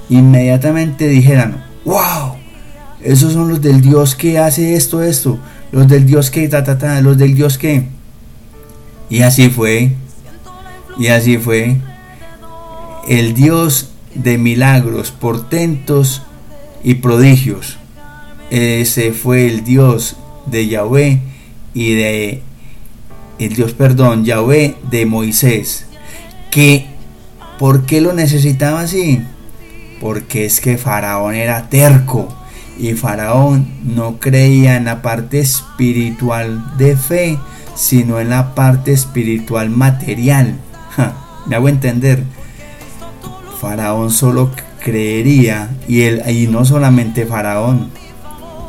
[0.09, 2.35] inmediatamente dijeran, wow,
[3.01, 5.39] esos son los del Dios que hace esto, esto,
[5.71, 7.87] los del Dios que, ta, ta, ta, los del Dios que.
[9.09, 9.93] Y así fue,
[10.97, 11.77] y así fue.
[13.07, 16.21] El Dios de milagros, portentos
[16.83, 17.77] y prodigios
[18.53, 20.15] ese fue el Dios
[20.45, 21.21] de Yahvé
[21.73, 22.43] y de
[23.39, 25.87] el Dios, perdón, Yahvé de Moisés.
[26.51, 26.85] Que,
[27.57, 29.19] ¿por qué lo necesitaba así?
[29.99, 32.31] Porque es que Faraón era terco
[32.77, 37.39] y Faraón no creía en la parte espiritual de fe,
[37.73, 40.59] sino en la parte espiritual material.
[41.45, 42.23] Me hago entender.
[43.59, 47.89] Faraón solo creería y, él, y no solamente Faraón,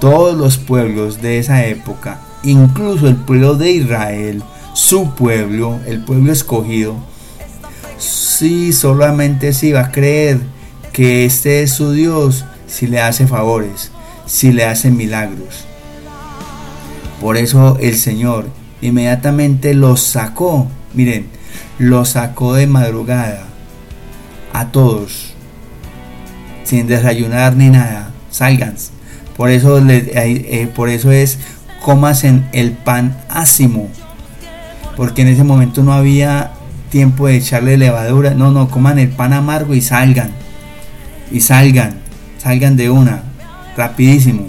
[0.01, 6.33] todos los pueblos de esa época, incluso el pueblo de Israel, su pueblo, el pueblo
[6.33, 6.97] escogido,
[7.99, 10.41] sí solamente se iba a creer
[10.93, 13.91] que este es su Dios si le hace favores,
[14.27, 15.65] si le hace milagros.
[17.21, 18.47] Por eso el Señor
[18.81, 21.27] inmediatamente los sacó, miren,
[21.79, 23.45] los sacó de madrugada
[24.53, 25.35] a todos,
[26.65, 28.77] sin desayunar ni nada, salgan,
[29.37, 31.39] por eso, eh, por eso es
[31.83, 33.89] comas en el pan ácimo.
[34.97, 36.53] Porque en ese momento no había
[36.91, 38.35] tiempo de echarle levadura.
[38.35, 40.31] No, no, coman el pan amargo y salgan.
[41.33, 41.97] Y salgan.
[42.39, 43.23] Salgan de una.
[43.77, 44.47] Rapidísimo.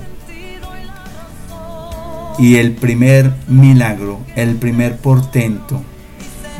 [2.37, 5.81] Y el primer milagro, el primer portento,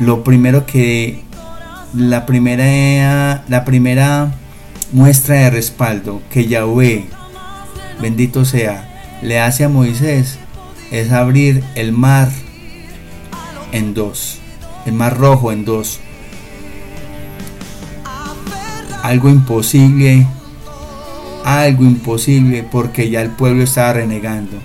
[0.00, 1.22] lo primero que
[1.94, 4.32] la primera la primera
[4.92, 7.06] muestra de respaldo que Yahweh
[8.00, 10.38] bendito sea, le hace a Moisés
[10.90, 12.28] es abrir el mar
[13.72, 14.38] en dos,
[14.84, 16.00] el mar rojo en dos.
[19.02, 20.26] Algo imposible,
[21.44, 24.58] algo imposible porque ya el pueblo estaba renegando.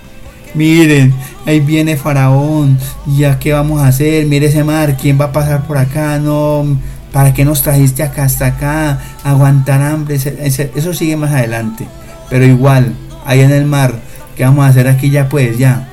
[0.54, 1.14] Miren,
[1.46, 5.66] ahí viene Faraón, ya qué vamos a hacer, mire ese mar, ¿quién va a pasar
[5.66, 6.18] por acá?
[6.18, 6.76] No,
[7.10, 9.00] ¿para qué nos trajiste acá hasta acá?
[9.24, 11.88] Aguantar hambre, eso sigue más adelante.
[12.28, 12.94] Pero igual,
[13.24, 13.94] ahí en el mar.
[14.36, 15.58] ¿Qué vamos a hacer aquí ya pues?
[15.58, 15.88] Ya.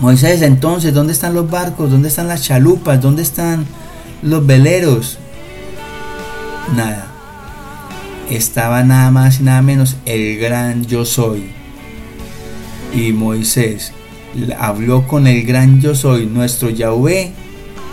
[0.00, 1.90] Moisés, entonces, ¿dónde están los barcos?
[1.90, 3.00] ¿Dónde están las chalupas?
[3.00, 3.64] ¿Dónde están
[4.22, 5.18] los veleros?
[6.76, 7.06] Nada.
[8.28, 11.63] Estaba nada más y nada menos el gran yo soy.
[12.94, 13.92] Y Moisés
[14.58, 17.32] habló con el gran yo soy, nuestro Yahweh,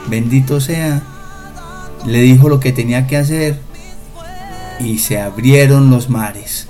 [0.10, 1.04] bendito sea.
[2.06, 3.60] Le dijo lo que tenía que hacer
[4.80, 6.68] y se abrieron los mares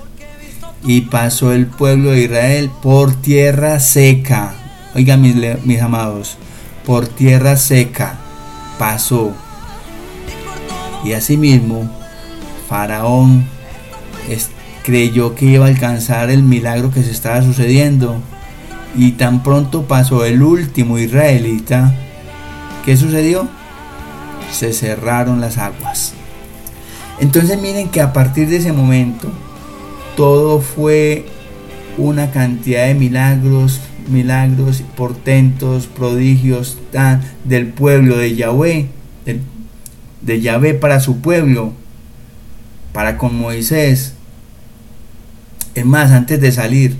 [0.84, 4.54] y pasó el pueblo de Israel por tierra seca.
[4.96, 6.38] Oigan mis, mis amados,
[6.86, 8.18] por tierra seca
[8.78, 9.34] pasó.
[11.04, 11.90] Y asimismo,
[12.68, 13.46] Faraón
[14.84, 18.22] creyó que iba a alcanzar el milagro que se estaba sucediendo.
[18.96, 21.94] Y tan pronto pasó el último israelita,
[22.84, 23.48] ¿qué sucedió?
[24.52, 26.14] Se cerraron las aguas.
[27.20, 29.30] Entonces miren que a partir de ese momento,
[30.18, 31.26] todo fue
[31.98, 33.80] una cantidad de milagros,
[34.10, 38.88] milagros, portentos, prodigios tan, del pueblo de Yahweh,
[40.22, 41.74] de Yahvé para su pueblo,
[42.92, 44.16] para con Moisés.
[45.76, 46.96] Es más, antes de salir,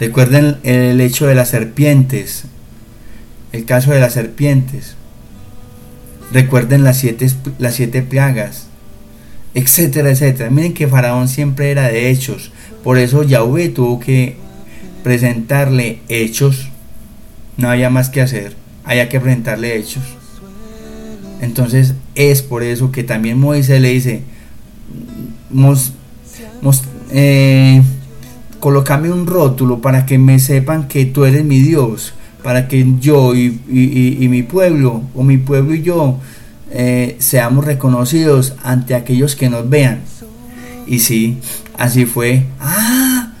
[0.00, 2.44] recuerden el hecho de las serpientes,
[3.52, 4.96] el caso de las serpientes.
[6.32, 8.66] Recuerden las siete, las siete plagas
[9.56, 10.50] etcétera, etcétera.
[10.50, 12.52] Miren que Faraón siempre era de hechos.
[12.84, 14.36] Por eso Yahweh tuvo que
[15.02, 16.68] presentarle hechos.
[17.56, 18.54] No había más que hacer.
[18.84, 20.02] Había que presentarle hechos.
[21.40, 24.20] Entonces es por eso que también Moisés le dice,
[25.48, 25.94] mos,
[27.18, 27.82] eh,
[28.60, 32.12] colócame un rótulo para que me sepan que tú eres mi Dios,
[32.42, 33.58] para que yo y,
[34.28, 36.18] mi pueblo, o mi pueblo y yo,
[36.70, 40.00] eh, seamos reconocidos ante aquellos que nos vean.
[40.86, 41.38] Y sí,
[41.78, 42.44] así fue.
[42.60, 43.32] Ah,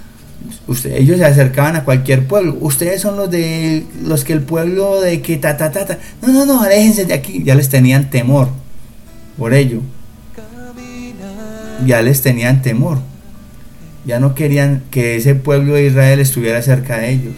[0.66, 2.56] usted, ellos se acercaban a cualquier pueblo.
[2.62, 5.98] Ustedes son los de los que el pueblo de que ta ta ta ta.
[6.22, 7.42] No, no, no, aléjense de aquí.
[7.44, 8.48] Ya les tenían temor.
[9.36, 9.82] Por ello.
[11.84, 13.00] Ya les tenían temor.
[14.06, 17.34] Ya no querían que ese pueblo de Israel estuviera cerca de ellos.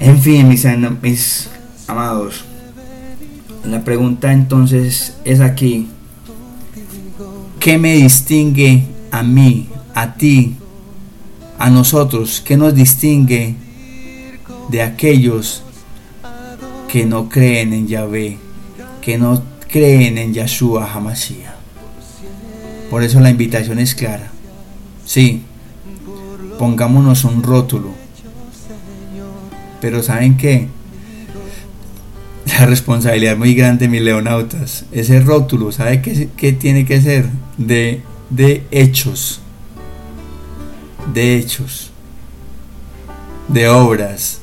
[0.00, 1.48] En fin, mis,
[1.86, 2.44] amados.
[3.64, 5.88] La pregunta entonces es aquí.
[7.60, 10.56] ¿Qué me distingue a mí, a ti,
[11.60, 12.42] a nosotros?
[12.44, 13.54] ¿Qué nos distingue
[14.68, 15.62] de aquellos
[16.88, 18.36] que no creen en Yahvé,
[19.00, 21.61] que no creen en Yahshua Hamashiach?
[22.92, 24.30] Por eso la invitación es clara.
[25.06, 25.40] Sí,
[26.58, 27.88] pongámonos un rótulo.
[29.80, 30.68] Pero ¿saben qué?
[32.44, 34.84] La responsabilidad muy grande, mis leonautas.
[34.92, 37.30] Ese rótulo, ¿sabe qué, tiene que ser?
[37.56, 38.02] De
[38.70, 39.40] hechos.
[41.14, 41.92] De hechos.
[43.48, 44.42] De obras.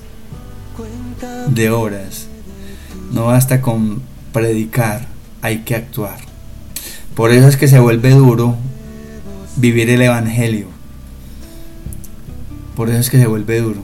[1.50, 2.26] De obras.
[3.12, 4.02] No basta con
[4.34, 5.06] predicar,
[5.44, 6.29] hay que actuar.
[7.20, 8.56] Por eso es que se vuelve duro
[9.58, 10.68] vivir el Evangelio.
[12.78, 13.84] Por eso es que se vuelve duro.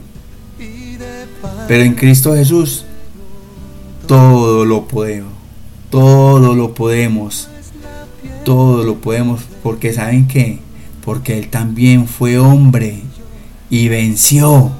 [1.68, 2.86] Pero en Cristo Jesús
[4.08, 5.34] todo lo podemos.
[5.90, 7.50] Todo lo podemos.
[8.42, 9.42] Todo lo podemos.
[9.62, 10.60] Porque saben qué?
[11.04, 13.02] Porque Él también fue hombre
[13.68, 14.70] y venció.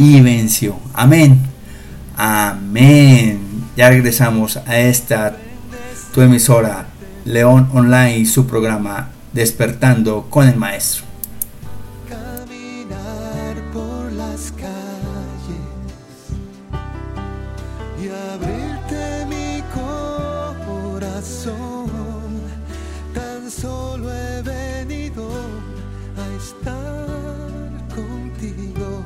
[0.00, 0.74] Y venció.
[0.94, 1.38] Amén.
[2.16, 3.38] Amén.
[3.76, 5.36] Ya regresamos a esta
[6.12, 6.88] tu emisora
[7.24, 11.04] León Online su programa Despertando con el Maestro.
[12.08, 14.72] Caminar por las calles
[18.02, 19.62] y abrirte mi
[20.90, 21.86] corazón.
[23.14, 25.28] Tan solo he venido
[26.18, 27.08] a estar
[27.94, 29.04] contigo,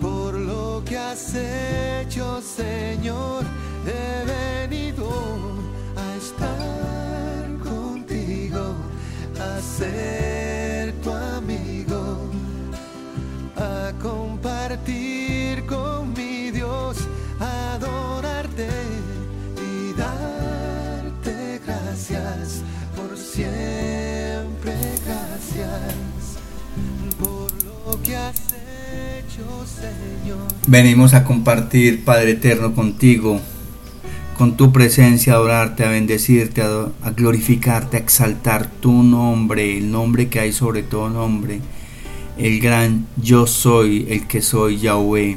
[0.00, 3.44] por lo que has hecho, Señor.
[3.86, 4.39] He
[30.66, 33.40] Venimos a compartir, Padre Eterno, contigo,
[34.38, 40.28] con tu presencia, a adorarte, a bendecirte, a, glorificarte, a exaltar tu nombre, el nombre
[40.28, 41.60] que hay sobre todo nombre,
[42.38, 45.36] el gran yo soy, el que soy Yahweh.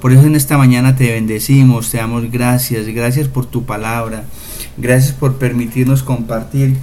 [0.00, 4.24] Por eso en esta mañana te bendecimos, te damos gracias, gracias por tu palabra,
[4.76, 6.76] gracias por permitirnos compartir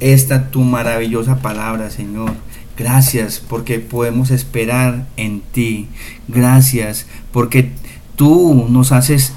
[0.00, 2.32] esta tu maravillosa palabra, Señor.
[2.76, 5.88] Gracias porque podemos esperar en ti.
[6.28, 7.70] Gracias porque
[8.16, 9.32] tú nos haces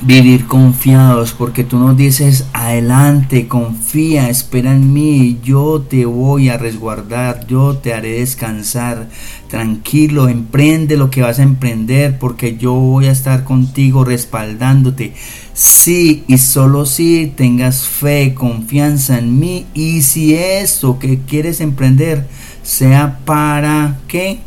[0.00, 6.56] vivir confiados porque tú nos dices adelante, confía, espera en mí, yo te voy a
[6.56, 9.08] resguardar, yo te haré descansar,
[9.48, 15.14] tranquilo, emprende lo que vas a emprender porque yo voy a estar contigo respaldándote.
[15.52, 22.28] Sí y solo si tengas fe, confianza en mí y si eso que quieres emprender
[22.62, 24.38] sea para qué?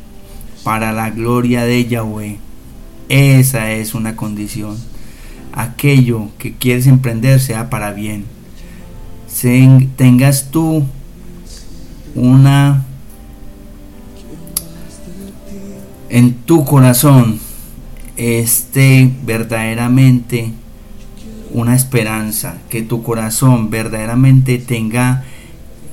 [0.64, 2.38] Para la gloria de Yahweh.
[3.10, 4.91] Esa es una condición
[5.54, 8.26] aquello que quieres emprender sea para bien.
[9.96, 10.84] Tengas tú
[12.16, 12.86] una
[16.10, 17.40] en tu corazón
[18.18, 20.52] esté verdaderamente
[21.54, 25.24] una esperanza, que tu corazón verdaderamente tenga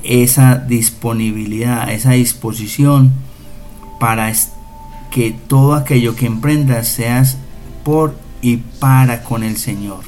[0.04, 3.12] esa disponibilidad, esa disposición
[3.98, 4.32] para
[5.10, 7.38] que todo aquello que emprendas seas
[7.84, 10.00] por y para con el Señor.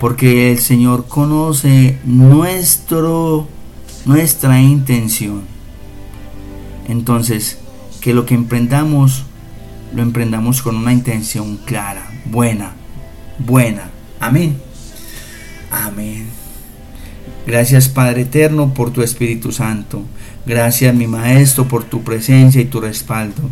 [0.00, 3.48] Porque el Señor conoce nuestro
[4.04, 5.42] nuestra intención.
[6.88, 7.58] Entonces,
[8.00, 9.24] que lo que emprendamos
[9.94, 12.72] lo emprendamos con una intención clara, buena,
[13.38, 13.90] buena.
[14.20, 14.56] Amén.
[15.70, 16.26] Amén.
[17.46, 20.02] Gracias Padre Eterno por tu Espíritu Santo.
[20.44, 23.42] Gracias mi Maestro por tu presencia y tu respaldo.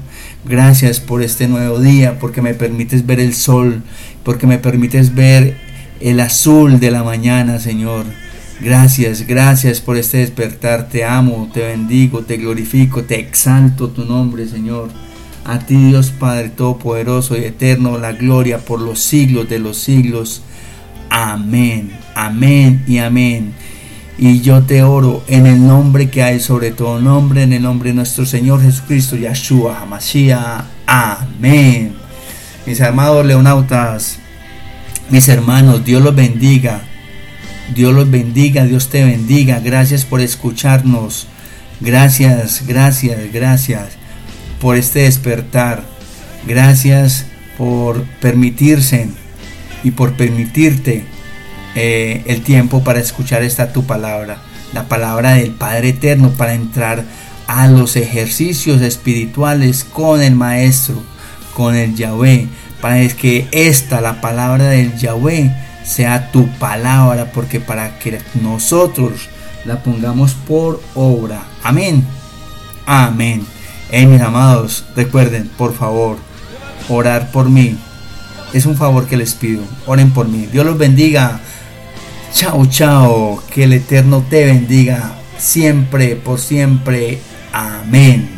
[0.46, 3.82] Gracias por este nuevo día, porque me permites ver el sol,
[4.24, 5.56] porque me permites ver
[6.00, 8.04] el azul de la mañana, Señor.
[8.60, 10.88] Gracias, gracias por este despertar.
[10.88, 14.90] Te amo, te bendigo, te glorifico, te exalto tu nombre, Señor.
[15.46, 20.42] A ti, Dios Padre Todopoderoso y Eterno, la gloria por los siglos de los siglos.
[21.10, 23.54] Amén, amén y amén.
[24.16, 27.90] Y yo te oro en el nombre que hay sobre todo nombre, en el nombre
[27.90, 30.64] de nuestro Señor Jesucristo, Yahshua Hamashiach.
[30.86, 31.94] Amén.
[32.64, 34.18] Mis amados leonautas,
[35.10, 36.82] mis hermanos, Dios los bendiga.
[37.74, 39.58] Dios los bendiga, Dios te bendiga.
[39.58, 41.26] Gracias por escucharnos.
[41.80, 43.96] Gracias, gracias, gracias
[44.60, 45.82] por este despertar.
[46.46, 47.26] Gracias
[47.58, 49.08] por permitirse
[49.82, 51.04] y por permitirte
[51.74, 54.38] eh, el tiempo para escuchar esta tu palabra,
[54.72, 57.04] la palabra del Padre Eterno, para entrar
[57.46, 61.02] a los ejercicios espirituales con el Maestro,
[61.54, 62.48] con el Yahweh,
[62.80, 65.54] para que esta, la palabra del Yahweh,
[65.84, 69.28] sea tu palabra, porque para que nosotros
[69.64, 71.44] la pongamos por obra.
[71.62, 72.04] Amén.
[72.86, 73.46] Amén.
[73.90, 76.18] Hey, mis amados, recuerden, por favor,
[76.88, 77.76] orar por mí.
[78.52, 79.62] Es un favor que les pido.
[79.86, 80.46] Oren por mí.
[80.50, 81.40] Dios los bendiga.
[82.34, 83.40] Chao, chao.
[83.48, 87.20] Que el Eterno te bendiga siempre, por siempre.
[87.52, 88.33] Amén.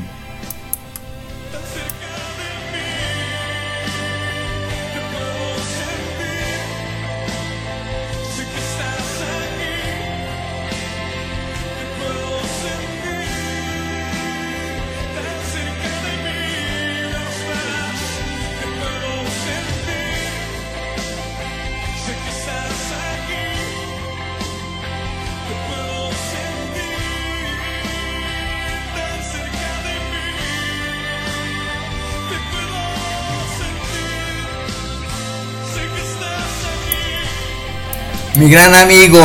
[38.38, 39.18] Mi gran amigo,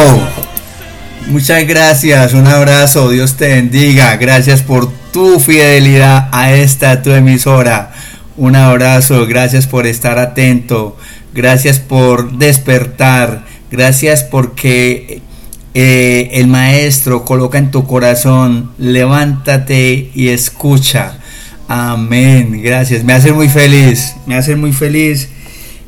[1.28, 7.92] muchas gracias, un abrazo, Dios te bendiga, gracias por tu fidelidad a esta tu emisora.
[8.38, 10.96] Un abrazo, gracias por estar atento,
[11.34, 15.22] gracias por despertar, gracias porque
[15.74, 21.18] eh, el maestro coloca en tu corazón, levántate y escucha.
[21.68, 25.28] Amén, gracias, me hace muy feliz, me hace muy feliz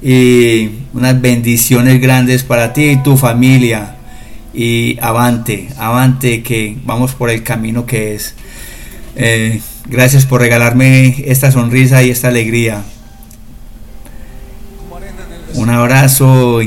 [0.04, 3.96] y unas bendiciones grandes para ti y tu familia.
[4.54, 8.36] Y avante, avante que vamos por el camino que es.
[9.16, 12.84] Eh, gracias por regalarme esta sonrisa y esta alegría.
[15.54, 16.60] Un abrazo.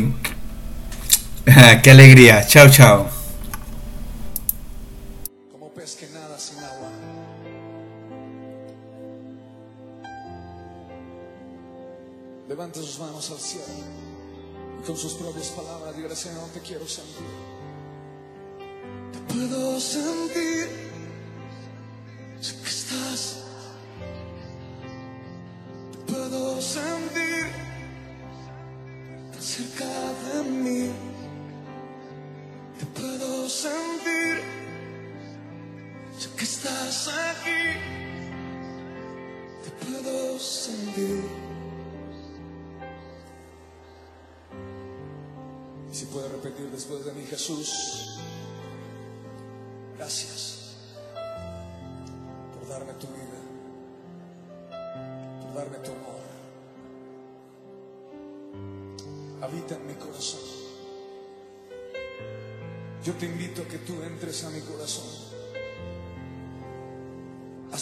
[1.83, 2.47] Qué alegría.
[2.47, 3.16] Chao, chao.
[29.57, 29.87] Cerca
[30.27, 30.91] de mí.
[32.79, 34.43] Te puedo sentir,
[36.19, 37.63] sé que estás aquí.
[39.65, 41.25] Te puedo sentir.
[45.91, 48.19] Y si puede repetir después de mí Jesús,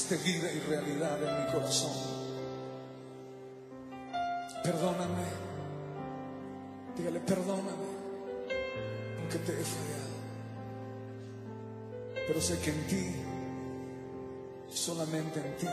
[0.05, 1.91] Hazte vida y realidad en mi corazón.
[4.63, 5.25] Perdóname.
[6.95, 7.89] Dígale, perdóname
[9.19, 10.15] porque te he fallado.
[12.27, 13.15] Pero sé que en ti,
[14.69, 15.69] solamente en ti,